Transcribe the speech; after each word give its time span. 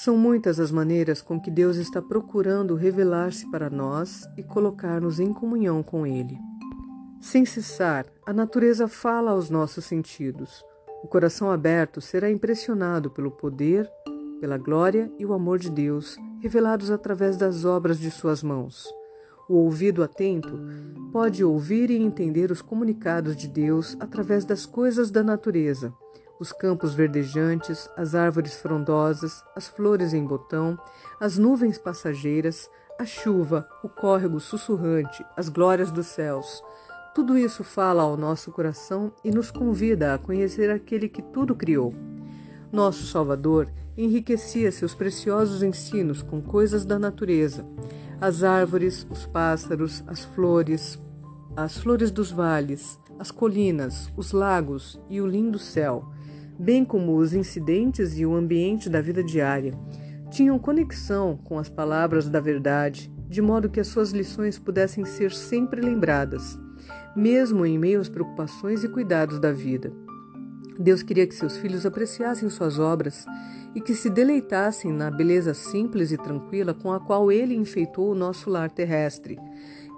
São 0.00 0.16
muitas 0.16 0.60
as 0.60 0.70
maneiras 0.70 1.20
com 1.20 1.40
que 1.40 1.50
Deus 1.50 1.76
está 1.76 2.00
procurando 2.00 2.76
revelar-se 2.76 3.50
para 3.50 3.68
nós 3.68 4.28
e 4.36 4.44
colocar-nos 4.44 5.18
em 5.18 5.32
comunhão 5.32 5.82
com 5.82 6.06
Ele. 6.06 6.38
Sem 7.20 7.44
cessar, 7.44 8.06
a 8.24 8.32
natureza 8.32 8.86
fala 8.86 9.32
aos 9.32 9.50
nossos 9.50 9.84
sentidos. 9.86 10.64
O 11.02 11.08
coração 11.08 11.50
aberto 11.50 12.00
será 12.00 12.30
impressionado 12.30 13.10
pelo 13.10 13.32
poder, 13.32 13.90
pela 14.40 14.56
glória 14.56 15.10
e 15.18 15.26
o 15.26 15.32
amor 15.32 15.58
de 15.58 15.68
Deus 15.68 16.16
revelados 16.40 16.92
através 16.92 17.36
das 17.36 17.64
obras 17.64 17.98
de 17.98 18.08
suas 18.08 18.40
mãos. 18.40 18.86
O 19.48 19.54
ouvido 19.56 20.04
atento 20.04 20.60
pode 21.10 21.42
ouvir 21.42 21.90
e 21.90 22.00
entender 22.00 22.52
os 22.52 22.62
comunicados 22.62 23.34
de 23.34 23.48
Deus 23.48 23.96
através 23.98 24.44
das 24.44 24.64
coisas 24.64 25.10
da 25.10 25.24
natureza 25.24 25.92
os 26.40 26.52
campos 26.52 26.94
verdejantes, 26.94 27.90
as 27.96 28.14
árvores 28.14 28.54
frondosas, 28.60 29.44
as 29.56 29.66
flores 29.66 30.14
em 30.14 30.24
botão, 30.24 30.78
as 31.20 31.36
nuvens 31.36 31.78
passageiras, 31.78 32.70
a 32.98 33.04
chuva, 33.04 33.68
o 33.82 33.88
córrego 33.88 34.38
sussurrante, 34.38 35.24
as 35.36 35.48
glórias 35.48 35.90
dos 35.90 36.06
céus. 36.06 36.62
Tudo 37.14 37.36
isso 37.36 37.64
fala 37.64 38.02
ao 38.02 38.16
nosso 38.16 38.52
coração 38.52 39.12
e 39.24 39.30
nos 39.30 39.50
convida 39.50 40.14
a 40.14 40.18
conhecer 40.18 40.70
aquele 40.70 41.08
que 41.08 41.22
tudo 41.22 41.54
criou. 41.54 41.92
Nosso 42.70 43.06
Salvador 43.06 43.68
enriquecia 43.96 44.70
seus 44.70 44.94
preciosos 44.94 45.62
ensinos 45.62 46.22
com 46.22 46.40
coisas 46.40 46.84
da 46.84 46.98
natureza, 46.98 47.66
as 48.20 48.44
árvores, 48.44 49.06
os 49.10 49.26
pássaros, 49.26 50.04
as 50.06 50.24
flores, 50.24 50.98
as 51.56 51.78
flores 51.78 52.12
dos 52.12 52.30
vales, 52.30 52.98
as 53.18 53.32
colinas, 53.32 54.08
os 54.16 54.30
lagos 54.30 55.00
e 55.10 55.20
o 55.20 55.26
lindo 55.26 55.58
céu 55.58 56.08
bem 56.58 56.84
como 56.84 57.16
os 57.16 57.32
incidentes 57.32 58.18
e 58.18 58.26
o 58.26 58.34
ambiente 58.34 58.90
da 58.90 59.00
vida 59.00 59.22
diária, 59.22 59.72
tinham 60.30 60.58
conexão 60.58 61.38
com 61.44 61.58
as 61.58 61.68
palavras 61.68 62.28
da 62.28 62.40
verdade, 62.40 63.10
de 63.28 63.40
modo 63.40 63.68
que 63.68 63.80
as 63.80 63.88
suas 63.88 64.10
lições 64.10 64.58
pudessem 64.58 65.04
ser 65.04 65.32
sempre 65.32 65.80
lembradas, 65.80 66.58
mesmo 67.14 67.64
em 67.64 67.78
meio 67.78 68.00
às 68.00 68.08
preocupações 68.08 68.82
e 68.84 68.88
cuidados 68.88 69.38
da 69.38 69.52
vida. 69.52 69.92
Deus 70.78 71.02
queria 71.02 71.26
que 71.26 71.34
seus 71.34 71.56
filhos 71.56 71.84
apreciassem 71.84 72.48
suas 72.48 72.78
obras 72.78 73.26
e 73.74 73.80
que 73.80 73.94
se 73.94 74.08
deleitassem 74.08 74.92
na 74.92 75.10
beleza 75.10 75.52
simples 75.52 76.12
e 76.12 76.16
tranquila 76.16 76.72
com 76.72 76.92
a 76.92 77.00
qual 77.00 77.32
ele 77.32 77.54
enfeitou 77.54 78.12
o 78.12 78.14
nosso 78.14 78.48
lar 78.48 78.70
terrestre. 78.70 79.38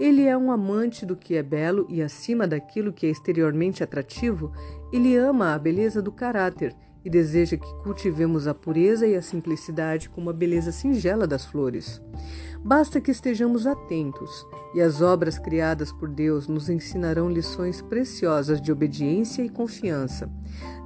Ele 0.00 0.24
é 0.24 0.36
um 0.36 0.50
amante 0.50 1.04
do 1.04 1.14
que 1.14 1.36
é 1.36 1.42
belo 1.42 1.86
e, 1.90 2.00
acima 2.00 2.48
daquilo 2.48 2.92
que 2.92 3.06
é 3.06 3.10
exteriormente 3.10 3.82
atrativo, 3.82 4.50
ele 4.90 5.14
ama 5.16 5.54
a 5.54 5.58
beleza 5.58 6.00
do 6.00 6.10
caráter 6.10 6.74
e 7.04 7.10
deseja 7.10 7.56
que 7.56 7.74
cultivemos 7.82 8.46
a 8.46 8.54
pureza 8.54 9.06
e 9.06 9.14
a 9.14 9.22
simplicidade 9.22 10.08
como 10.08 10.30
a 10.30 10.32
beleza 10.32 10.72
singela 10.72 11.26
das 11.26 11.44
flores. 11.44 12.00
Basta 12.62 13.00
que 13.00 13.10
estejamos 13.10 13.66
atentos, 13.66 14.46
e 14.74 14.82
as 14.82 15.00
obras 15.00 15.38
criadas 15.38 15.90
por 15.90 16.08
Deus 16.08 16.46
nos 16.46 16.68
ensinarão 16.68 17.30
lições 17.30 17.80
preciosas 17.80 18.60
de 18.60 18.70
obediência 18.70 19.42
e 19.42 19.48
confiança. 19.48 20.30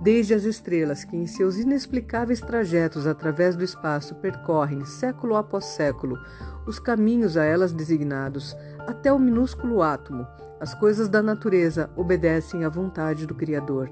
Desde 0.00 0.34
as 0.34 0.44
estrelas 0.44 1.02
que, 1.02 1.16
em 1.16 1.26
seus 1.26 1.58
inexplicáveis 1.58 2.40
trajetos 2.40 3.08
através 3.08 3.56
do 3.56 3.64
espaço, 3.64 4.14
percorrem, 4.14 4.84
século 4.84 5.34
após 5.34 5.64
século, 5.64 6.16
os 6.64 6.78
caminhos 6.78 7.36
a 7.36 7.44
elas 7.44 7.72
designados, 7.72 8.56
até 8.86 9.12
o 9.12 9.18
minúsculo 9.18 9.82
átomo, 9.82 10.24
as 10.60 10.74
coisas 10.74 11.08
da 11.08 11.22
natureza 11.22 11.90
obedecem 11.96 12.64
à 12.64 12.68
vontade 12.68 13.26
do 13.26 13.34
Criador. 13.34 13.90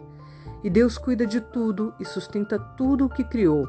E 0.62 0.70
Deus 0.70 0.96
cuida 0.96 1.26
de 1.26 1.40
tudo 1.40 1.92
e 1.98 2.04
sustenta 2.04 2.58
tudo 2.58 3.06
o 3.06 3.08
que 3.08 3.24
criou. 3.24 3.68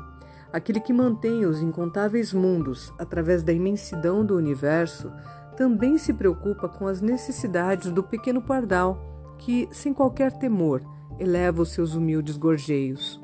Aquele 0.54 0.80
que 0.80 0.94
mantém 0.94 1.46
os 1.46 1.64
incontáveis 1.64 2.32
mundos 2.32 2.94
através 3.00 3.42
da 3.42 3.52
imensidão 3.52 4.24
do 4.24 4.38
universo 4.38 5.12
também 5.58 5.98
se 5.98 6.14
preocupa 6.14 6.70
com 6.70 6.86
as 6.86 7.02
necessidades 7.02 7.92
do 7.92 8.04
pequeno 8.04 8.40
pardal, 8.40 9.36
que, 9.40 9.68
sem 9.72 9.92
qualquer 9.92 10.32
temor, 10.32 10.84
eleva 11.20 11.64
os 11.64 11.72
seus 11.72 11.96
humildes 11.96 12.38
gorjeios. 12.38 13.20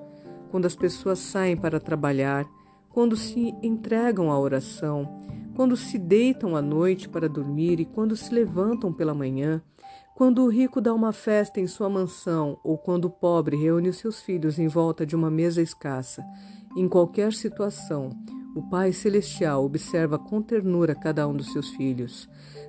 Quando 0.49 0.65
as 0.65 0.75
pessoas 0.75 1.19
saem 1.19 1.55
para 1.55 1.79
trabalhar, 1.79 2.47
quando 2.89 3.15
se 3.15 3.53
entregam 3.61 4.31
à 4.31 4.39
oração, 4.39 5.07
quando 5.55 5.77
se 5.77 5.99
deitam 5.99 6.55
à 6.55 6.61
noite 6.63 7.07
para 7.07 7.29
dormir 7.29 7.79
e 7.79 7.85
quando 7.85 8.17
se 8.17 8.33
levantam 8.33 8.91
pela 8.91 9.13
manhã, 9.13 9.61
quando 10.15 10.43
o 10.43 10.49
rico 10.49 10.81
dá 10.81 10.93
uma 10.93 11.13
festa 11.13 11.61
em 11.61 11.67
sua 11.67 11.89
mansão 11.89 12.59
ou 12.63 12.77
quando 12.77 13.05
o 13.05 13.09
pobre 13.09 13.55
reúne 13.55 13.89
os 13.89 13.97
seus 13.97 14.19
filhos 14.19 14.57
em 14.59 14.67
volta 14.67 15.05
de 15.05 15.15
uma 15.15 15.29
mesa 15.29 15.61
escassa, 15.61 16.25
em 16.75 16.87
qualquer 16.87 17.33
situação, 17.33 18.11
o 18.55 18.61
Pai 18.69 18.91
Celestial 18.91 19.63
observa 19.63 20.17
com 20.17 20.41
ternura 20.41 20.95
cada 20.95 21.27
um 21.27 21.33
dos 21.33 21.51
seus 21.51 21.69
filhos. 21.69 22.27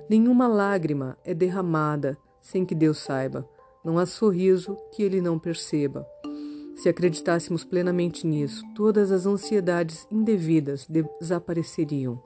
Nenhuma 0.09 0.47
lágrima 0.47 1.17
é 1.23 1.33
derramada 1.33 2.17
sem 2.39 2.65
que 2.65 2.75
Deus 2.75 2.99
saiba. 2.99 3.47
Não 3.83 3.97
há 3.97 4.05
sorriso 4.05 4.77
que 4.91 5.01
ele 5.03 5.21
não 5.21 5.39
perceba. 5.39 6.05
Se 6.75 6.89
acreditássemos 6.89 7.63
plenamente 7.63 8.25
nisso, 8.25 8.63
todas 8.75 9.11
as 9.11 9.25
ansiedades 9.25 10.07
indevidas 10.09 10.87
desapareceriam. 11.19 12.21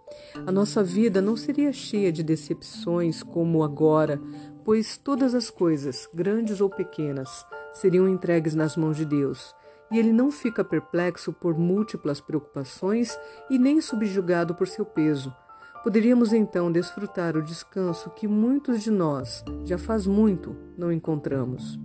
A 0.46 0.52
nossa 0.52 0.84
vida 0.84 1.22
não 1.22 1.36
seria 1.36 1.74
cheia 1.74 2.12
de 2.12 2.24
decepções 2.24 3.22
como 3.22 3.64
agora, 3.64 4.22
pois 4.64 4.98
todas 4.98 5.36
as 5.36 5.50
coisas, 5.50 6.08
grandes 6.14 6.62
ou 6.62 6.70
pequenas, 6.70 7.46
seriam 7.74 8.08
entregues 8.08 8.56
nas 8.56 8.78
mãos 8.78 8.96
de 8.96 9.06
Deus. 9.06 9.54
E 9.92 10.00
ele 10.00 10.12
não 10.12 10.32
fica 10.32 10.64
perplexo 10.64 11.32
por 11.32 11.58
múltiplas 11.58 12.20
preocupações 12.20 13.18
e 13.50 13.60
nem 13.60 13.80
subjugado 13.82 14.56
por 14.56 14.68
seu 14.68 14.86
peso. 14.86 15.34
Poderíamos 15.84 16.34
então 16.34 16.72
desfrutar 16.72 17.38
o 17.38 17.44
descanso 17.44 18.10
que 18.10 18.28
muitos 18.28 18.82
de 18.82 18.90
nós, 18.90 19.44
já 19.64 19.78
faz 19.78 20.08
muito, 20.08 20.56
não 20.76 20.92
encontramos. 20.92 21.80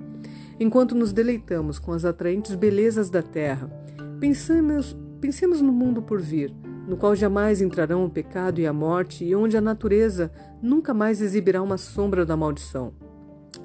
Enquanto 0.58 0.94
nos 0.94 1.12
deleitamos 1.12 1.78
com 1.78 1.92
as 1.92 2.06
atraentes 2.06 2.54
belezas 2.54 3.10
da 3.10 3.22
terra, 3.22 3.70
pensemos, 4.18 4.96
pensemos 5.20 5.60
no 5.60 5.72
mundo 5.72 6.00
por 6.00 6.18
vir, 6.18 6.50
no 6.88 6.96
qual 6.96 7.14
jamais 7.14 7.60
entrarão 7.60 8.04
o 8.04 8.10
pecado 8.10 8.58
e 8.58 8.66
a 8.66 8.72
morte 8.72 9.22
e 9.22 9.34
onde 9.34 9.56
a 9.56 9.60
natureza 9.60 10.32
nunca 10.62 10.94
mais 10.94 11.20
exibirá 11.20 11.62
uma 11.62 11.76
sombra 11.76 12.24
da 12.24 12.36
maldição. 12.36 12.94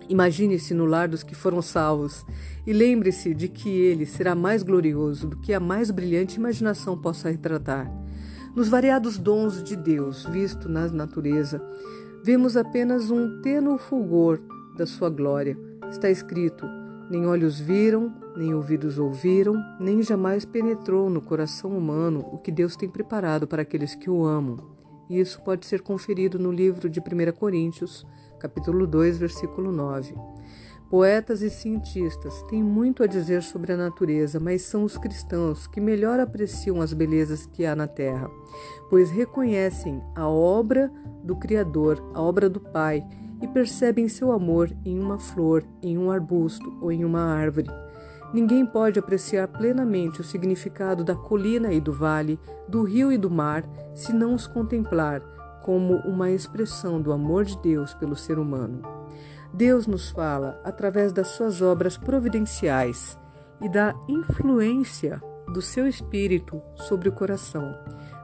Imagine-se 0.08 0.74
no 0.74 0.86
lar 0.86 1.08
dos 1.08 1.24
que 1.24 1.34
foram 1.34 1.62
salvos 1.62 2.26
e 2.66 2.72
lembre-se 2.72 3.34
de 3.34 3.48
que 3.48 3.70
ele 3.70 4.06
será 4.06 4.36
mais 4.36 4.62
glorioso 4.62 5.28
do 5.28 5.38
que 5.38 5.54
a 5.54 5.60
mais 5.60 5.90
brilhante 5.90 6.38
imaginação 6.38 6.98
possa 6.98 7.30
retratar. 7.30 7.92
Nos 8.56 8.70
variados 8.70 9.18
dons 9.18 9.64
de 9.64 9.76
Deus 9.76 10.26
visto 10.26 10.70
na 10.70 10.88
natureza, 10.88 11.62
vemos 12.24 12.56
apenas 12.56 13.10
um 13.10 13.42
tênue 13.42 13.78
fulgor 13.78 14.40
da 14.78 14.86
sua 14.86 15.10
glória. 15.10 15.58
Está 15.90 16.10
escrito: 16.10 16.66
nem 17.10 17.26
olhos 17.26 17.60
viram, 17.60 18.14
nem 18.38 18.54
ouvidos 18.54 18.98
ouviram, 18.98 19.56
nem 19.80 20.04
jamais 20.04 20.46
penetrou 20.46 21.10
no 21.10 21.22
coração 21.22 21.78
humano 21.78 22.20
o 22.32 22.38
que 22.38 22.52
Deus 22.52 22.76
tem 22.76 22.90
preparado 22.90 23.48
para 23.48 23.64
aqueles 23.64 23.96
que 23.96 24.10
o 24.10 24.26
amam. 24.26 24.58
Isso 25.10 25.42
pode 25.44 25.66
ser 25.66 25.82
conferido 25.82 26.40
no 26.40 26.52
livro 26.52 26.90
de 26.90 27.00
1 27.00 27.32
Coríntios, 27.38 28.06
capítulo 28.46 28.86
2, 28.86 29.18
versículo 29.18 29.72
9. 29.72 30.14
Poetas 30.88 31.42
e 31.42 31.50
cientistas 31.50 32.44
têm 32.44 32.62
muito 32.62 33.02
a 33.02 33.08
dizer 33.08 33.42
sobre 33.42 33.74
a 33.74 33.78
natureza, 33.78 34.40
mas 34.40 34.62
são 34.62 34.84
os 34.84 35.00
cristãos 35.00 35.66
que 35.66 35.82
melhor 35.82 36.20
apreciam 36.20 36.80
as 36.80 36.94
belezas 36.94 37.48
que 37.48 37.66
há 37.66 37.76
na 37.76 37.88
terra, 37.88 38.30
pois 38.88 39.10
reconhecem 39.10 40.00
a 40.14 40.30
obra 40.30 40.92
do 41.24 41.36
Criador, 41.36 42.00
a 42.14 42.22
obra 42.22 42.48
do 42.48 42.60
Pai, 42.60 43.04
e 43.42 43.48
percebem 43.48 44.08
seu 44.08 44.32
amor 44.32 44.72
em 44.86 45.00
uma 45.00 45.18
flor, 45.18 45.64
em 45.82 45.98
um 45.98 46.12
arbusto 46.12 46.78
ou 46.80 46.92
em 46.92 47.04
uma 47.04 47.22
árvore. 47.22 47.70
Ninguém 48.32 48.64
pode 48.64 49.00
apreciar 49.00 49.48
plenamente 49.48 50.22
o 50.22 50.24
significado 50.24 51.04
da 51.04 51.16
colina 51.16 51.74
e 51.74 51.82
do 51.82 51.92
vale, 51.92 52.40
do 52.70 52.84
rio 52.84 53.12
e 53.12 53.18
do 53.18 53.30
mar, 53.30 53.68
se 53.96 54.14
não 54.14 54.36
os 54.36 54.46
contemplar 54.46 55.24
como 55.66 55.96
uma 56.02 56.30
expressão 56.30 57.02
do 57.02 57.12
amor 57.12 57.44
de 57.44 57.58
Deus 57.58 57.96
pelo 57.96 58.16
ser 58.16 58.38
humano. 58.38 58.84
Deus 59.52 59.88
nos 59.88 60.12
fala 60.12 60.62
através 60.64 61.12
das 61.12 61.30
suas 61.30 61.60
obras 61.60 61.98
providenciais 61.98 63.18
e 63.60 63.68
da 63.68 63.96
influência 64.08 65.20
do 65.52 65.64
seu 65.64 65.88
espírito 65.88 66.62
sobre 66.76 67.10
o 67.10 67.12
coração 67.12 67.74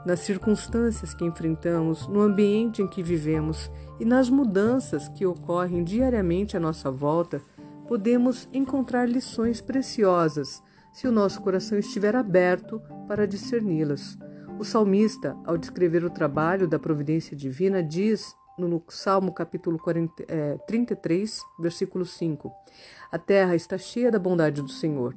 nas 0.05 0.19
circunstâncias 0.21 1.15
que 1.15 1.25
enfrentamos, 1.25 2.07
no 2.07 2.21
ambiente 2.21 2.81
em 2.81 2.88
que 2.88 3.01
vivemos 3.01 3.71
e 3.99 4.05
nas 4.05 4.29
mudanças 4.29 5.07
que 5.09 5.25
ocorrem 5.25 5.83
diariamente 5.83 6.55
à 6.55 6.59
nossa 6.59 6.91
volta, 6.91 7.41
podemos 7.88 8.47
encontrar 8.53 9.09
lições 9.09 9.61
preciosas 9.61 10.61
se 10.93 11.07
o 11.07 11.11
nosso 11.11 11.41
coração 11.41 11.77
estiver 11.77 12.15
aberto 12.15 12.79
para 13.07 13.27
discerni-las. 13.27 14.15
O 14.62 14.63
salmista, 14.63 15.36
ao 15.44 15.58
descrever 15.58 16.06
o 16.06 16.10
trabalho 16.12 16.68
da 16.68 16.78
providência 16.78 17.36
divina, 17.36 17.81
diz 17.81 18.36
no 18.60 18.80
Salmo 18.90 19.34
capítulo 19.34 19.80
40, 19.80 20.24
é, 20.28 20.56
33, 20.68 21.42
versículo 21.60 22.06
5: 22.06 22.52
A 23.12 23.18
terra 23.18 23.56
está 23.56 23.75
cheia 23.75 24.12
da 24.12 24.19
bondade 24.19 24.62
do 24.62 24.69
Senhor. 24.69 25.16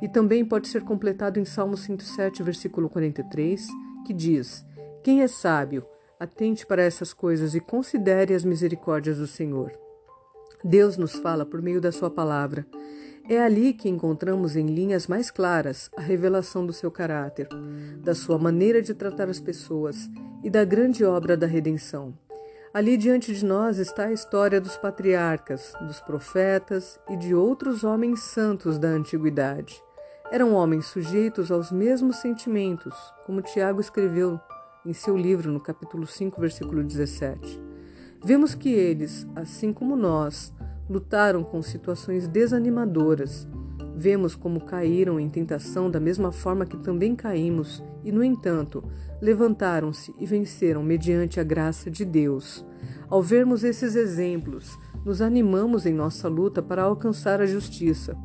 E 0.00 0.08
também 0.08 0.46
pode 0.46 0.68
ser 0.68 0.82
completado 0.82 1.38
em 1.38 1.44
Salmo 1.44 1.76
107, 1.76 2.42
versículo 2.42 2.88
43, 2.88 3.66
que 4.06 4.14
diz: 4.14 4.64
Quem 5.04 5.20
é 5.20 5.28
sábio, 5.28 5.84
atente 6.18 6.64
para 6.64 6.80
essas 6.80 7.12
coisas 7.12 7.54
e 7.54 7.60
considere 7.60 8.32
as 8.32 8.46
misericórdias 8.46 9.18
do 9.18 9.26
Senhor. 9.26 9.78
Deus 10.64 10.96
nos 10.96 11.16
fala 11.16 11.44
por 11.44 11.60
meio 11.60 11.82
da 11.82 11.92
Sua 11.92 12.10
palavra. 12.10 12.66
É 13.28 13.42
ali 13.42 13.72
que 13.72 13.88
encontramos 13.88 14.54
em 14.54 14.66
linhas 14.66 15.08
mais 15.08 15.32
claras 15.32 15.90
a 15.96 16.00
revelação 16.00 16.64
do 16.64 16.72
seu 16.72 16.92
caráter, 16.92 17.48
da 17.98 18.14
sua 18.14 18.38
maneira 18.38 18.80
de 18.80 18.94
tratar 18.94 19.28
as 19.28 19.40
pessoas 19.40 20.08
e 20.44 20.48
da 20.48 20.64
grande 20.64 21.04
obra 21.04 21.36
da 21.36 21.46
redenção. 21.46 22.14
Ali 22.72 22.96
diante 22.96 23.34
de 23.34 23.44
nós 23.44 23.78
está 23.78 24.04
a 24.04 24.12
história 24.12 24.60
dos 24.60 24.76
patriarcas, 24.76 25.72
dos 25.80 25.98
profetas 26.00 27.00
e 27.10 27.16
de 27.16 27.34
outros 27.34 27.82
homens 27.82 28.20
santos 28.20 28.78
da 28.78 28.88
antiguidade. 28.88 29.82
Eram 30.30 30.54
homens 30.54 30.86
sujeitos 30.86 31.50
aos 31.50 31.72
mesmos 31.72 32.16
sentimentos, 32.16 32.94
como 33.24 33.42
Tiago 33.42 33.80
escreveu 33.80 34.38
em 34.84 34.92
seu 34.92 35.16
livro 35.16 35.50
no 35.50 35.58
capítulo 35.58 36.06
5, 36.06 36.40
versículo 36.40 36.84
17. 36.84 37.60
Vemos 38.24 38.54
que 38.54 38.72
eles, 38.72 39.26
assim 39.34 39.72
como 39.72 39.96
nós, 39.96 40.52
lutaram 40.88 41.42
com 41.42 41.62
situações 41.62 42.26
desanimadoras. 42.28 43.46
Vemos 43.96 44.34
como 44.34 44.60
caíram 44.60 45.18
em 45.18 45.28
tentação 45.28 45.90
da 45.90 45.98
mesma 45.98 46.30
forma 46.30 46.66
que 46.66 46.76
também 46.76 47.16
caímos, 47.16 47.82
e, 48.04 48.12
no 48.12 48.22
entanto, 48.22 48.84
levantaram-se 49.20 50.14
e 50.18 50.26
venceram 50.26 50.82
mediante 50.82 51.40
a 51.40 51.42
graça 51.42 51.90
de 51.90 52.04
Deus. 52.04 52.64
Ao 53.08 53.22
vermos 53.22 53.64
esses 53.64 53.96
exemplos, 53.96 54.78
nos 55.04 55.22
animamos 55.22 55.86
em 55.86 55.94
nossa 55.94 56.28
luta 56.28 56.62
para 56.62 56.82
alcançar 56.82 57.40
a 57.40 57.46
justiça 57.46 58.16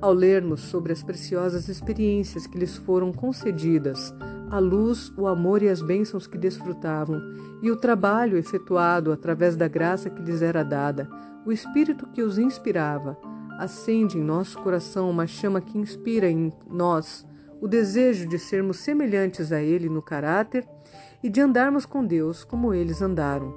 ao 0.00 0.12
lermos 0.12 0.60
sobre 0.60 0.92
as 0.92 1.02
preciosas 1.02 1.68
experiências 1.68 2.46
que 2.46 2.58
lhes 2.58 2.76
foram 2.76 3.12
concedidas, 3.12 4.14
a 4.50 4.58
luz, 4.58 5.12
o 5.16 5.26
amor 5.26 5.62
e 5.62 5.68
as 5.68 5.82
bênçãos 5.82 6.26
que 6.26 6.38
desfrutavam, 6.38 7.20
e 7.62 7.70
o 7.70 7.76
trabalho 7.76 8.36
efetuado 8.36 9.12
através 9.12 9.56
da 9.56 9.68
graça 9.68 10.10
que 10.10 10.22
lhes 10.22 10.42
era 10.42 10.62
dada, 10.62 11.08
o 11.44 11.52
espírito 11.52 12.06
que 12.08 12.22
os 12.22 12.38
inspirava, 12.38 13.16
acende 13.58 14.18
em 14.18 14.22
nosso 14.22 14.58
coração 14.60 15.10
uma 15.10 15.26
chama 15.26 15.60
que 15.60 15.78
inspira 15.78 16.28
em 16.28 16.52
nós 16.68 17.26
o 17.60 17.66
desejo 17.66 18.28
de 18.28 18.38
sermos 18.38 18.78
semelhantes 18.78 19.50
a 19.50 19.62
Ele 19.62 19.88
no 19.88 20.02
caráter 20.02 20.66
e 21.22 21.28
de 21.28 21.40
andarmos 21.40 21.86
com 21.86 22.04
Deus 22.04 22.44
como 22.44 22.74
eles 22.74 23.00
andaram. 23.00 23.54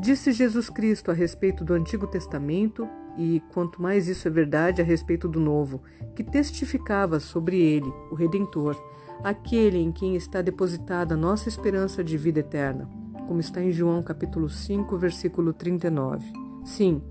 Disse 0.00 0.32
Jesus 0.32 0.70
Cristo 0.70 1.10
a 1.10 1.14
respeito 1.14 1.64
do 1.64 1.74
Antigo 1.74 2.06
Testamento 2.06 2.88
e 3.16 3.42
quanto 3.52 3.80
mais 3.80 4.08
isso 4.08 4.26
é 4.26 4.30
verdade 4.30 4.82
a 4.82 4.84
respeito 4.84 5.28
do 5.28 5.38
novo, 5.38 5.82
que 6.14 6.24
testificava 6.24 7.20
sobre 7.20 7.60
ele, 7.60 7.92
o 8.10 8.14
Redentor, 8.14 8.76
aquele 9.22 9.78
em 9.78 9.92
quem 9.92 10.16
está 10.16 10.42
depositada 10.42 11.14
a 11.14 11.16
nossa 11.16 11.48
esperança 11.48 12.02
de 12.02 12.16
vida 12.16 12.40
eterna, 12.40 12.88
como 13.26 13.40
está 13.40 13.62
em 13.62 13.72
João 13.72 14.02
capítulo 14.02 14.48
5, 14.48 14.96
versículo 14.98 15.52
39. 15.52 16.24
Sim, 16.64 17.02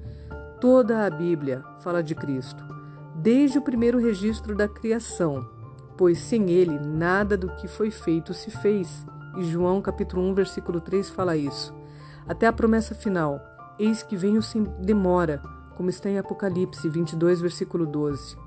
toda 0.59 1.05
a 1.05 1.09
Bíblia 1.09 1.63
fala 1.79 2.03
de 2.03 2.15
Cristo, 2.15 2.63
desde 3.15 3.57
o 3.57 3.61
primeiro 3.61 3.99
registro 3.99 4.55
da 4.55 4.67
criação, 4.67 5.47
pois 5.97 6.17
sem 6.19 6.49
ele 6.49 6.77
nada 6.79 7.37
do 7.37 7.47
que 7.55 7.67
foi 7.67 7.91
feito 7.91 8.33
se 8.33 8.51
fez. 8.51 9.05
E 9.37 9.43
João 9.43 9.81
capítulo 9.81 10.21
1, 10.29 10.33
versículo 10.33 10.79
3 10.79 11.09
fala 11.09 11.35
isso. 11.35 11.73
Até 12.27 12.45
a 12.47 12.53
promessa 12.53 12.93
final: 12.93 13.39
Eis 13.79 14.03
que 14.03 14.15
venho 14.15 14.41
sem 14.41 14.63
demora, 14.79 15.41
como 15.75 15.89
está 15.89 16.09
em 16.09 16.17
Apocalipse 16.17 16.87
22, 16.87 17.41
versículo 17.41 17.85
12. 17.85 18.37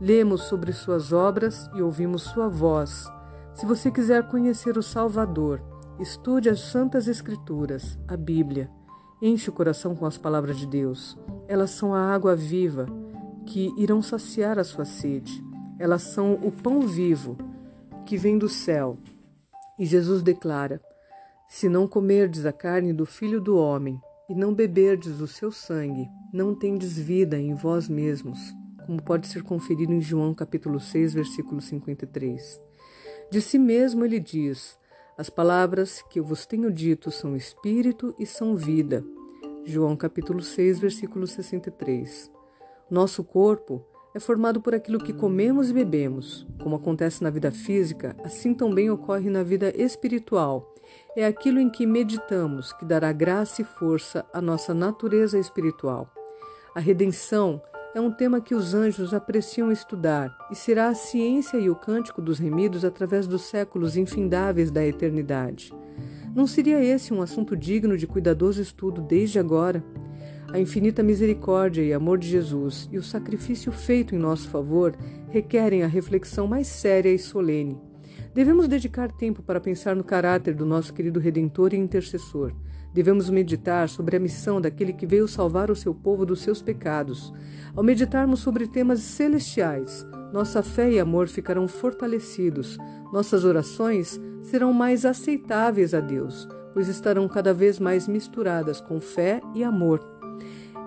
Lemos 0.00 0.44
sobre 0.44 0.72
suas 0.72 1.12
obras 1.12 1.68
e 1.74 1.82
ouvimos 1.82 2.22
sua 2.22 2.48
voz. 2.48 3.06
Se 3.54 3.66
você 3.66 3.90
quiser 3.90 4.26
conhecer 4.28 4.78
o 4.78 4.82
Salvador, 4.82 5.60
estude 5.98 6.48
as 6.48 6.60
Santas 6.60 7.06
Escrituras, 7.06 7.98
a 8.08 8.16
Bíblia. 8.16 8.70
Enche 9.20 9.50
o 9.50 9.52
coração 9.52 9.94
com 9.94 10.06
as 10.06 10.16
palavras 10.16 10.56
de 10.56 10.66
Deus. 10.66 11.18
Elas 11.46 11.70
são 11.70 11.94
a 11.94 12.14
água 12.14 12.34
viva 12.34 12.86
que 13.44 13.72
irão 13.76 14.00
saciar 14.00 14.58
a 14.58 14.64
sua 14.64 14.84
sede. 14.84 15.44
Elas 15.78 16.02
são 16.02 16.34
o 16.34 16.50
pão 16.50 16.86
vivo 16.86 17.36
que 18.06 18.16
vem 18.16 18.38
do 18.38 18.48
céu. 18.48 18.96
E 19.78 19.84
Jesus 19.84 20.22
declara: 20.22 20.80
Se 21.48 21.68
não 21.68 21.86
comerdes 21.86 22.46
a 22.46 22.52
carne 22.52 22.92
do 22.92 23.04
Filho 23.04 23.40
do 23.40 23.58
Homem 23.58 24.00
e 24.28 24.34
não 24.34 24.54
beberdes 24.54 25.20
o 25.20 25.26
seu 25.26 25.52
sangue, 25.52 26.08
não 26.32 26.54
tendes 26.54 26.96
vida 26.96 27.38
em 27.38 27.54
vós 27.54 27.88
mesmos, 27.88 28.38
como 28.86 29.02
pode 29.02 29.26
ser 29.26 29.42
conferido 29.42 29.92
em 29.92 30.00
João 30.00 30.34
capítulo 30.34 30.78
6, 30.78 31.14
versículo 31.14 31.60
53. 31.60 32.60
De 33.30 33.40
si 33.40 33.58
mesmo 33.58 34.04
ele 34.04 34.20
diz: 34.20 34.78
As 35.18 35.28
palavras 35.28 36.02
que 36.10 36.20
eu 36.20 36.24
vos 36.24 36.46
tenho 36.46 36.72
dito 36.72 37.10
são 37.10 37.36
espírito 37.36 38.14
e 38.18 38.26
são 38.26 38.56
vida. 38.56 39.04
João 39.64 39.96
capítulo 39.96 40.42
6, 40.42 40.78
versículo 40.78 41.26
63. 41.26 42.30
Nosso 42.90 43.22
corpo 43.22 43.84
é 44.14 44.18
formado 44.18 44.60
por 44.60 44.74
aquilo 44.74 44.98
que 44.98 45.12
comemos 45.12 45.70
e 45.70 45.74
bebemos. 45.74 46.46
Como 46.62 46.76
acontece 46.76 47.22
na 47.22 47.30
vida 47.30 47.52
física, 47.52 48.16
assim 48.24 48.54
também 48.54 48.90
ocorre 48.90 49.30
na 49.30 49.42
vida 49.42 49.72
espiritual 49.76 50.74
é 51.16 51.26
aquilo 51.26 51.60
em 51.60 51.68
que 51.68 51.86
meditamos 51.86 52.72
que 52.72 52.84
dará 52.84 53.12
graça 53.12 53.62
e 53.62 53.64
força 53.64 54.24
à 54.32 54.40
nossa 54.40 54.72
natureza 54.72 55.38
espiritual. 55.38 56.12
A 56.72 56.78
redenção 56.78 57.60
é 57.96 58.00
um 58.00 58.12
tema 58.12 58.40
que 58.40 58.54
os 58.54 58.74
anjos 58.74 59.12
apreciam 59.12 59.72
estudar 59.72 60.36
e 60.52 60.54
será 60.54 60.86
a 60.86 60.94
ciência 60.94 61.56
e 61.56 61.68
o 61.68 61.74
cântico 61.74 62.22
dos 62.22 62.38
remidos 62.38 62.84
através 62.84 63.26
dos 63.26 63.42
séculos 63.42 63.96
infindáveis 63.96 64.70
da 64.70 64.86
eternidade. 64.86 65.72
Não 66.32 66.46
seria 66.46 66.80
esse 66.80 67.12
um 67.12 67.20
assunto 67.20 67.56
digno 67.56 67.98
de 67.98 68.06
cuidadoso 68.06 68.62
estudo 68.62 69.02
desde 69.02 69.40
agora? 69.40 69.82
A 70.52 70.60
infinita 70.60 71.02
misericórdia 71.02 71.82
e 71.82 71.92
amor 71.92 72.18
de 72.18 72.28
Jesus 72.28 72.88
e 72.92 72.98
o 72.98 73.02
sacrifício 73.02 73.72
feito 73.72 74.14
em 74.14 74.18
nosso 74.18 74.48
favor 74.48 74.96
requerem 75.28 75.82
a 75.82 75.88
reflexão 75.88 76.46
mais 76.46 76.68
séria 76.68 77.12
e 77.12 77.18
solene. 77.18 77.76
Devemos 78.32 78.68
dedicar 78.68 79.10
tempo 79.10 79.42
para 79.42 79.60
pensar 79.60 79.96
no 79.96 80.04
caráter 80.04 80.54
do 80.54 80.64
nosso 80.64 80.94
querido 80.94 81.18
Redentor 81.18 81.74
e 81.74 81.76
intercessor. 81.76 82.54
Devemos 82.92 83.30
meditar 83.30 83.88
sobre 83.88 84.16
a 84.16 84.20
missão 84.20 84.60
daquele 84.60 84.92
que 84.92 85.06
veio 85.06 85.28
salvar 85.28 85.70
o 85.70 85.76
seu 85.76 85.94
povo 85.94 86.26
dos 86.26 86.40
seus 86.40 86.60
pecados. 86.60 87.32
Ao 87.74 87.84
meditarmos 87.84 88.40
sobre 88.40 88.66
temas 88.66 89.00
celestiais, 89.00 90.06
nossa 90.32 90.62
fé 90.62 90.90
e 90.90 90.98
amor 90.98 91.28
ficarão 91.28 91.68
fortalecidos, 91.68 92.78
nossas 93.12 93.44
orações 93.44 94.20
serão 94.42 94.72
mais 94.72 95.04
aceitáveis 95.04 95.94
a 95.94 96.00
Deus, 96.00 96.48
pois 96.72 96.88
estarão 96.88 97.28
cada 97.28 97.52
vez 97.52 97.78
mais 97.78 98.08
misturadas 98.08 98.80
com 98.80 99.00
fé 99.00 99.40
e 99.54 99.62
amor. 99.62 100.00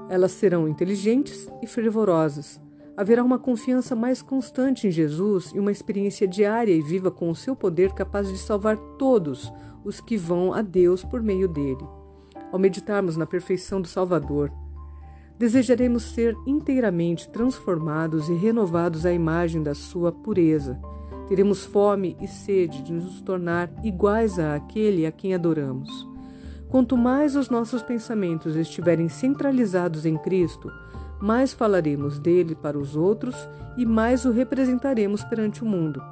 Elas 0.09 0.31
serão 0.31 0.67
inteligentes 0.67 1.49
e 1.61 1.67
fervorosas, 1.67 2.59
haverá 2.95 3.23
uma 3.23 3.39
confiança 3.39 3.95
mais 3.95 4.21
constante 4.21 4.87
em 4.87 4.91
Jesus 4.91 5.51
e 5.53 5.59
uma 5.59 5.71
experiência 5.71 6.27
diária 6.27 6.73
e 6.73 6.81
viva 6.81 7.09
com 7.09 7.29
o 7.29 7.35
seu 7.35 7.55
poder 7.55 7.93
capaz 7.93 8.27
de 8.27 8.37
salvar 8.37 8.77
todos 8.97 9.51
os 9.83 9.99
que 9.99 10.15
vão 10.15 10.53
a 10.53 10.61
Deus 10.61 11.03
por 11.03 11.21
meio 11.21 11.47
dele. 11.47 11.85
Ao 12.51 12.59
meditarmos 12.59 13.17
na 13.17 13.25
perfeição 13.25 13.81
do 13.81 13.87
Salvador, 13.87 14.51
desejaremos 15.37 16.03
ser 16.13 16.35
inteiramente 16.45 17.29
transformados 17.29 18.29
e 18.29 18.33
renovados 18.33 19.05
à 19.05 19.11
imagem 19.11 19.63
da 19.63 19.73
sua 19.73 20.11
pureza. 20.11 20.79
Teremos 21.27 21.65
fome 21.65 22.15
e 22.21 22.27
sede 22.27 22.83
de 22.83 22.93
nos 22.93 23.21
tornar 23.21 23.71
iguais 23.83 24.37
a 24.37 24.55
aquele 24.55 25.05
a 25.05 25.11
quem 25.11 25.33
adoramos. 25.33 26.07
Quanto 26.69 26.97
mais 26.97 27.35
os 27.35 27.49
nossos 27.49 27.81
pensamentos 27.81 28.55
estiverem 28.55 29.09
centralizados 29.09 30.05
em 30.05 30.17
Cristo, 30.17 30.71
mais 31.23 31.53
falaremos 31.53 32.19
dele 32.19 32.53
para 32.53 32.77
os 32.77 32.97
outros 32.97 33.33
e 33.77 33.85
mais 33.85 34.25
o 34.25 34.31
representaremos 34.31 35.23
perante 35.23 35.63
o 35.63 35.65
mundo. 35.65 36.03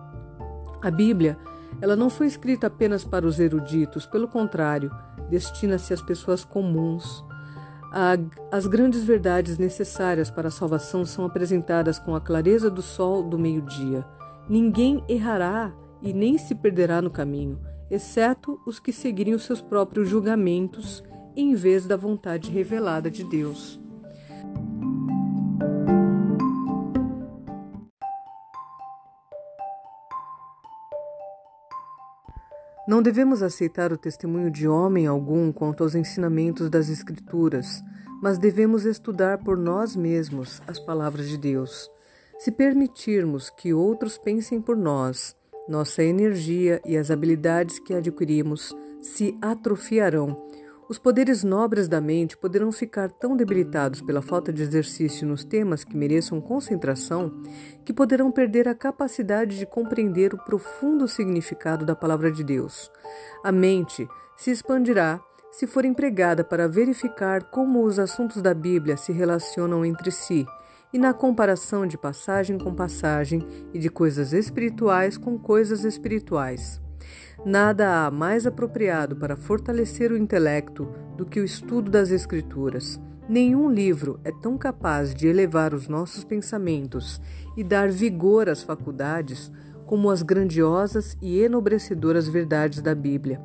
A 0.81 0.89
Bíblia, 0.89 1.37
ela 1.81 1.97
não 1.97 2.09
foi 2.09 2.27
escrita 2.27 2.67
apenas 2.67 3.03
para 3.03 3.27
os 3.27 3.37
eruditos, 3.37 4.05
pelo 4.05 4.25
contrário, 4.25 4.89
destina-se 5.29 5.93
às 5.93 6.01
pessoas 6.01 6.45
comuns. 6.45 7.25
as 8.49 8.67
grandes 8.67 9.03
verdades 9.03 9.57
necessárias 9.57 10.31
para 10.31 10.47
a 10.47 10.51
salvação 10.51 11.05
são 11.05 11.25
apresentadas 11.25 11.99
com 11.99 12.15
a 12.15 12.21
clareza 12.21 12.69
do 12.69 12.81
sol 12.81 13.21
do 13.21 13.37
meio-dia. 13.37 14.05
Ninguém 14.47 15.03
errará 15.09 15.73
e 16.01 16.13
nem 16.13 16.37
se 16.37 16.55
perderá 16.55 17.01
no 17.01 17.09
caminho, 17.09 17.59
exceto 17.89 18.57
os 18.65 18.79
que 18.79 18.93
seguirem 18.93 19.33
os 19.33 19.43
seus 19.43 19.59
próprios 19.59 20.07
julgamentos 20.07 21.03
em 21.35 21.53
vez 21.53 21.85
da 21.85 21.97
vontade 21.97 22.49
revelada 22.49 23.11
de 23.11 23.25
Deus. 23.25 23.81
Não 32.87 33.01
devemos 33.01 33.43
aceitar 33.43 33.93
o 33.93 33.97
testemunho 33.97 34.49
de 34.49 34.67
homem 34.67 35.05
algum 35.05 35.51
quanto 35.51 35.83
aos 35.83 35.93
ensinamentos 35.93 36.69
das 36.69 36.89
Escrituras, 36.89 37.83
mas 38.21 38.39
devemos 38.39 38.85
estudar 38.85 39.37
por 39.37 39.55
nós 39.55 39.95
mesmos 39.95 40.61
as 40.67 40.79
palavras 40.79 41.29
de 41.29 41.37
Deus. 41.37 41.89
Se 42.39 42.51
permitirmos 42.51 43.51
que 43.51 43.71
outros 43.71 44.17
pensem 44.17 44.59
por 44.59 44.75
nós, 44.75 45.35
nossa 45.69 46.03
energia 46.03 46.81
e 46.83 46.97
as 46.97 47.11
habilidades 47.11 47.77
que 47.77 47.93
adquirimos 47.93 48.75
se 48.99 49.37
atrofiarão. 49.41 50.49
Os 50.91 50.99
poderes 50.99 51.41
nobres 51.41 51.87
da 51.87 52.01
mente 52.01 52.35
poderão 52.35 52.69
ficar 52.69 53.09
tão 53.09 53.37
debilitados 53.37 54.01
pela 54.01 54.21
falta 54.21 54.51
de 54.51 54.61
exercício 54.61 55.25
nos 55.25 55.41
temas 55.41 55.85
que 55.85 55.95
mereçam 55.95 56.41
concentração 56.41 57.31
que 57.85 57.93
poderão 57.93 58.29
perder 58.29 58.67
a 58.67 58.75
capacidade 58.75 59.57
de 59.57 59.65
compreender 59.65 60.33
o 60.33 60.37
profundo 60.37 61.07
significado 61.07 61.85
da 61.85 61.95
palavra 61.95 62.29
de 62.29 62.43
Deus. 62.43 62.91
A 63.41 63.53
mente 63.53 64.05
se 64.35 64.51
expandirá 64.51 65.21
se 65.49 65.65
for 65.65 65.85
empregada 65.85 66.43
para 66.43 66.67
verificar 66.67 67.43
como 67.43 67.85
os 67.85 67.97
assuntos 67.97 68.41
da 68.41 68.53
Bíblia 68.53 68.97
se 68.97 69.13
relacionam 69.13 69.85
entre 69.85 70.11
si 70.11 70.45
e 70.91 70.99
na 70.99 71.13
comparação 71.13 71.87
de 71.87 71.97
passagem 71.97 72.57
com 72.57 72.75
passagem 72.75 73.47
e 73.73 73.79
de 73.79 73.89
coisas 73.89 74.33
espirituais 74.33 75.17
com 75.17 75.39
coisas 75.39 75.85
espirituais. 75.85 76.80
Nada 77.45 78.05
há 78.05 78.11
mais 78.11 78.45
apropriado 78.45 79.15
para 79.15 79.35
fortalecer 79.35 80.11
o 80.11 80.17
intelecto 80.17 80.87
do 81.17 81.25
que 81.25 81.39
o 81.39 81.43
estudo 81.43 81.89
das 81.89 82.11
Escrituras. 82.11 82.99
Nenhum 83.27 83.71
livro 83.71 84.19
é 84.23 84.31
tão 84.31 84.57
capaz 84.57 85.15
de 85.15 85.27
elevar 85.27 85.73
os 85.73 85.87
nossos 85.87 86.23
pensamentos 86.23 87.21
e 87.55 87.63
dar 87.63 87.89
vigor 87.89 88.49
às 88.49 88.61
faculdades 88.61 89.51
como 89.85 90.09
as 90.09 90.21
grandiosas 90.21 91.17
e 91.21 91.39
enobrecedoras 91.39 92.27
verdades 92.27 92.81
da 92.81 92.95
Bíblia. 92.95 93.41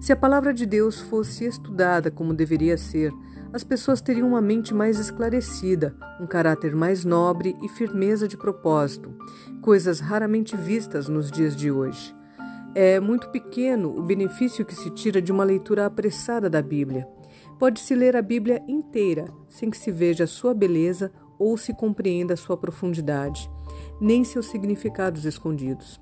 Se 0.00 0.12
a 0.12 0.16
palavra 0.16 0.54
de 0.54 0.64
Deus 0.64 1.00
fosse 1.00 1.44
estudada 1.44 2.10
como 2.10 2.32
deveria 2.32 2.76
ser, 2.78 3.12
as 3.52 3.64
pessoas 3.64 4.00
teriam 4.00 4.28
uma 4.28 4.40
mente 4.40 4.74
mais 4.74 4.98
esclarecida, 4.98 5.96
um 6.20 6.26
caráter 6.26 6.74
mais 6.76 7.04
nobre 7.04 7.56
e 7.62 7.68
firmeza 7.68 8.28
de 8.28 8.36
propósito, 8.36 9.12
coisas 9.60 10.00
raramente 10.00 10.56
vistas 10.56 11.08
nos 11.08 11.30
dias 11.30 11.56
de 11.56 11.70
hoje. 11.70 12.17
É 12.74 13.00
muito 13.00 13.30
pequeno 13.30 13.96
o 13.96 14.02
benefício 14.02 14.64
que 14.64 14.74
se 14.74 14.90
tira 14.90 15.20
de 15.20 15.32
uma 15.32 15.42
leitura 15.42 15.86
apressada 15.86 16.50
da 16.50 16.62
Bíblia. 16.62 17.08
Pode-se 17.58 17.94
ler 17.94 18.14
a 18.14 18.22
Bíblia 18.22 18.62
inteira 18.68 19.26
sem 19.48 19.70
que 19.70 19.76
se 19.76 19.90
veja 19.90 20.26
sua 20.26 20.54
beleza 20.54 21.10
ou 21.38 21.56
se 21.56 21.72
compreenda 21.72 22.36
sua 22.36 22.56
profundidade, 22.56 23.50
nem 24.00 24.22
seus 24.22 24.46
significados 24.46 25.24
escondidos. 25.24 26.00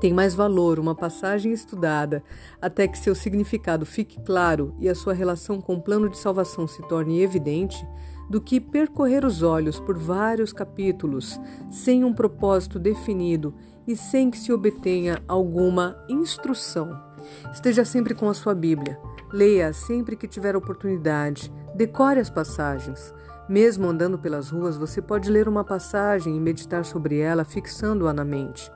Tem 0.00 0.12
mais 0.12 0.34
valor 0.34 0.78
uma 0.78 0.94
passagem 0.94 1.52
estudada 1.52 2.22
até 2.62 2.86
que 2.86 2.98
seu 2.98 3.14
significado 3.14 3.84
fique 3.84 4.20
claro 4.20 4.74
e 4.78 4.88
a 4.88 4.94
sua 4.94 5.12
relação 5.12 5.60
com 5.60 5.74
o 5.74 5.82
plano 5.82 6.08
de 6.08 6.18
salvação 6.18 6.68
se 6.68 6.80
torne 6.82 7.20
evidente, 7.20 7.84
do 8.30 8.40
que 8.40 8.60
percorrer 8.60 9.24
os 9.24 9.42
olhos 9.42 9.80
por 9.80 9.98
vários 9.98 10.52
capítulos 10.52 11.40
sem 11.70 12.04
um 12.04 12.12
propósito 12.12 12.78
definido 12.78 13.54
e 13.88 13.96
sem 13.96 14.30
que 14.30 14.36
se 14.36 14.52
obtenha 14.52 15.22
alguma 15.26 15.96
instrução. 16.08 17.02
Esteja 17.50 17.86
sempre 17.86 18.14
com 18.14 18.28
a 18.28 18.34
sua 18.34 18.54
Bíblia. 18.54 19.00
Leia 19.32 19.72
sempre 19.72 20.14
que 20.14 20.28
tiver 20.28 20.54
oportunidade. 20.54 21.50
Decore 21.74 22.20
as 22.20 22.28
passagens. 22.28 23.14
Mesmo 23.48 23.88
andando 23.88 24.18
pelas 24.18 24.50
ruas, 24.50 24.76
você 24.76 25.00
pode 25.00 25.30
ler 25.30 25.48
uma 25.48 25.64
passagem 25.64 26.36
e 26.36 26.40
meditar 26.40 26.84
sobre 26.84 27.18
ela, 27.18 27.46
fixando-a 27.46 28.12
na 28.12 28.24
mente. 28.24 28.70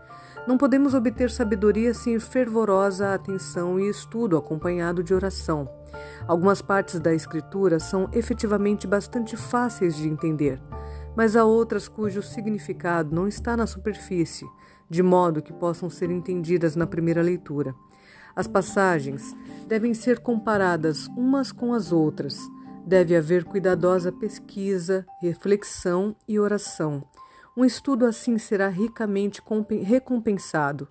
Não 0.47 0.57
podemos 0.57 0.95
obter 0.95 1.31
sabedoria 1.31 1.92
sem 1.92 2.19
fervorosa 2.19 3.12
atenção 3.12 3.78
e 3.78 3.88
estudo 3.88 4.37
acompanhado 4.37 5.02
de 5.02 5.14
oração. 5.14 5.69
Algumas 6.26 6.62
partes 6.62 6.99
da 6.99 7.12
Escritura 7.12 7.78
são 7.78 8.09
efetivamente 8.12 8.87
bastante 8.87 9.37
fáceis 9.37 9.95
de 9.95 10.09
entender, 10.09 10.61
mas 11.14 11.37
há 11.37 11.45
outras 11.45 11.87
cujo 11.87 12.23
significado 12.23 13.14
não 13.14 13.28
está 13.28 13.57
na 13.57 13.66
superfície, 13.66 14.47
de 14.93 15.03
modo 15.03 15.41
que 15.41 15.55
possam 15.55 15.89
ser 15.89 16.11
entendidas 16.11 16.77
na 16.77 16.87
primeira 16.87 17.23
leitura. 17.23 17.75
As 18.37 18.47
passagens 18.47 19.35
devem 19.67 19.95
ser 19.95 20.19
comparadas 20.19 21.07
umas 21.17 21.51
com 21.51 21.73
as 21.73 21.93
outras. 21.93 22.39
Deve 22.87 23.17
haver 23.17 23.45
cuidadosa 23.45 24.13
pesquisa, 24.13 25.07
reflexão 25.23 26.15
e 26.29 26.39
oração. 26.39 27.03
Um 27.57 27.65
estudo 27.65 28.05
assim 28.05 28.37
será 28.37 28.69
ricamente 28.69 29.43
recompensado, 29.83 30.87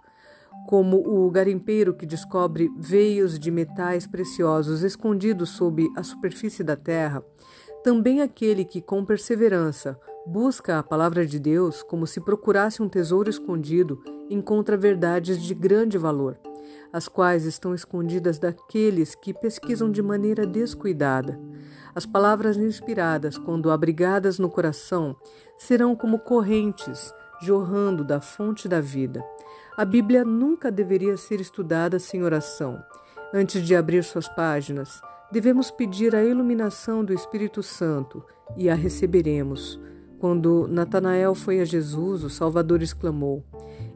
como 0.67 0.97
o 0.97 1.29
garimpeiro 1.29 1.93
que 1.93 2.07
descobre 2.07 2.71
veios 2.75 3.37
de 3.37 3.51
metais 3.51 4.07
preciosos 4.07 4.81
escondidos 4.81 5.49
sob 5.49 5.87
a 5.95 6.01
superfície 6.01 6.63
da 6.63 6.75
terra, 6.75 7.23
também 7.83 8.21
aquele 8.21 8.65
que, 8.65 8.81
com 8.81 9.05
perseverança, 9.05 9.99
busca 10.25 10.77
a 10.79 10.83
palavra 10.83 11.25
de 11.25 11.39
Deus 11.39 11.81
como 11.83 12.05
se 12.05 12.21
procurasse 12.21 12.81
um 12.81 12.89
tesouro 12.89 13.29
escondido, 13.29 14.03
encontra 14.29 14.77
verdades 14.77 15.41
de 15.41 15.53
grande 15.53 15.97
valor, 15.97 16.37
as 16.93 17.07
quais 17.07 17.45
estão 17.45 17.73
escondidas 17.73 18.37
daqueles 18.37 19.15
que 19.15 19.33
pesquisam 19.33 19.91
de 19.91 20.01
maneira 20.01 20.45
descuidada. 20.45 21.39
As 21.93 22.05
palavras 22.05 22.55
inspiradas, 22.57 23.37
quando 23.37 23.71
abrigadas 23.71 24.39
no 24.39 24.49
coração, 24.49 25.15
serão 25.57 25.95
como 25.95 26.19
correntes 26.19 27.13
jorrando 27.41 28.03
da 28.03 28.21
fonte 28.21 28.67
da 28.67 28.79
vida. 28.79 29.23
A 29.75 29.83
Bíblia 29.83 30.23
nunca 30.23 30.71
deveria 30.71 31.17
ser 31.17 31.41
estudada 31.41 31.97
sem 31.97 32.23
oração. 32.23 32.81
Antes 33.33 33.65
de 33.65 33.75
abrir 33.75 34.03
suas 34.03 34.27
páginas, 34.27 35.01
devemos 35.31 35.71
pedir 35.71 36.15
a 36.15 36.23
iluminação 36.23 37.03
do 37.03 37.13
Espírito 37.13 37.63
Santo 37.63 38.23
e 38.55 38.69
a 38.69 38.75
receberemos. 38.75 39.79
Quando 40.21 40.67
Natanael 40.67 41.33
foi 41.33 41.61
a 41.61 41.65
Jesus, 41.65 42.23
o 42.23 42.29
Salvador 42.29 42.83
exclamou: 42.83 43.43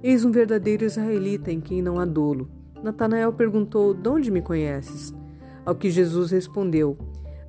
Eis 0.01 0.25
um 0.25 0.31
verdadeiro 0.31 0.83
israelita 0.83 1.51
em 1.51 1.61
quem 1.61 1.83
não 1.83 1.99
há 1.99 2.05
dolo. 2.05 2.49
Natanael 2.81 3.31
perguntou: 3.31 3.93
De 3.93 4.09
onde 4.09 4.31
me 4.31 4.41
conheces? 4.41 5.13
Ao 5.63 5.75
que 5.75 5.91
Jesus 5.91 6.31
respondeu: 6.31 6.97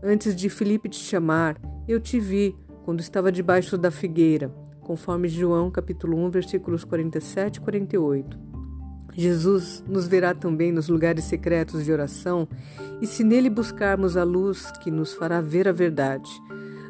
Antes 0.02 0.36
de 0.36 0.50
Filipe 0.50 0.90
te 0.90 0.98
chamar, 0.98 1.58
eu 1.88 1.98
te 1.98 2.20
vi 2.20 2.54
quando 2.84 3.00
estava 3.00 3.32
debaixo 3.32 3.78
da 3.78 3.90
figueira, 3.90 4.54
conforme 4.82 5.26
João 5.26 5.70
capítulo 5.70 6.18
1, 6.26 6.28
versículos 6.28 6.84
47 6.84 7.56
e 7.56 7.60
48. 7.62 8.38
Jesus 9.14 9.82
nos 9.88 10.06
verá 10.06 10.34
também 10.34 10.70
nos 10.70 10.90
lugares 10.90 11.24
secretos 11.24 11.82
de 11.82 11.90
oração, 11.90 12.46
e 13.00 13.06
se 13.06 13.24
nele 13.24 13.48
buscarmos 13.48 14.18
a 14.18 14.22
luz 14.22 14.70
que 14.82 14.90
nos 14.90 15.14
fará 15.14 15.40
ver 15.40 15.66
a 15.66 15.72
verdade. 15.72 16.30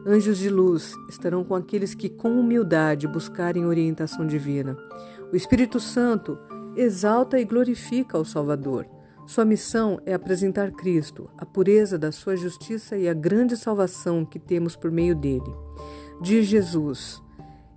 Anjos 0.09 0.39
de 0.39 0.49
luz 0.49 0.95
estarão 1.09 1.43
com 1.43 1.57
aqueles 1.57 1.93
que 1.93 2.09
com 2.09 2.39
humildade 2.39 3.09
buscarem 3.09 3.67
orientação 3.67 4.25
divina. 4.25 4.79
O 5.33 5.35
Espírito 5.35 5.81
Santo 5.81 6.39
exalta 6.77 7.41
e 7.41 7.45
glorifica 7.45 8.17
o 8.17 8.25
Salvador. 8.25 8.87
Sua 9.27 9.45
missão 9.45 10.01
é 10.07 10.15
apresentar 10.15 10.71
Cristo, 10.71 11.29
a 11.37 11.45
pureza 11.45 11.99
da 11.99 12.13
sua 12.13 12.37
justiça 12.37 12.97
e 12.97 13.09
a 13.09 13.13
grande 13.13 13.57
salvação 13.57 14.25
que 14.25 14.39
temos 14.39 14.77
por 14.77 14.93
meio 14.93 15.17
dele. 15.17 15.53
Diz 16.21 16.47
Jesus: 16.47 17.21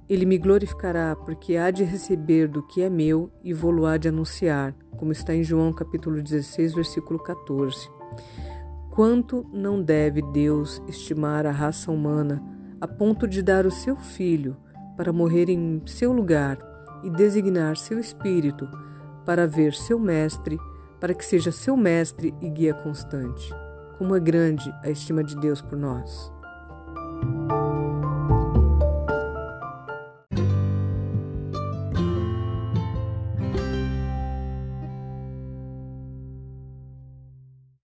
Ele 0.08 0.24
me 0.24 0.38
glorificará, 0.38 1.16
porque 1.16 1.58
há 1.58 1.72
de 1.72 1.84
receber 1.84 2.48
do 2.48 2.62
que 2.62 2.84
é 2.84 2.92
meu 2.92 3.32
e 3.44 3.56
vou-lo 3.56 3.88
há 3.88 3.98
de 3.98 4.08
anunciar, 4.08 4.76
como 4.98 5.12
está 5.12 5.34
em 5.34 5.44
João 5.44 5.74
capítulo 5.74 6.22
16, 6.22 6.76
versículo 6.76 7.18
14. 7.18 7.90
Quanto 8.90 9.46
não 9.54 9.82
deve 9.82 10.22
Deus 10.34 10.82
estimar 10.88 11.46
a 11.46 11.52
raça 11.52 11.92
humana 11.92 12.44
a 12.82 12.88
ponto 12.88 13.28
de 13.28 13.42
dar 13.42 13.66
o 13.66 13.72
seu 13.72 13.96
filho 13.96 14.58
para 14.98 15.14
morrer 15.14 15.50
em 15.50 15.82
seu 15.86 16.12
lugar 16.12 16.58
e 17.04 17.10
designar 17.10 17.78
seu 17.78 18.00
espírito 18.00 18.68
para 19.26 19.48
ver 19.48 19.74
seu 19.74 20.00
mestre 20.00 20.60
para 21.00 21.14
que 21.14 21.24
seja 21.24 21.52
seu 21.52 21.78
mestre 21.78 22.34
e 22.42 22.50
guia 22.50 22.74
constante. 22.74 23.54
Como 23.98 24.16
é 24.16 24.20
grande 24.20 24.74
a 24.84 24.90
estima 24.90 25.24
de 25.24 25.36
Deus 25.38 25.62
por 25.62 25.78
nós. 25.78 26.32